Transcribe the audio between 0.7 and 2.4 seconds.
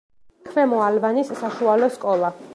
ალვანის საშუალო სკოლა.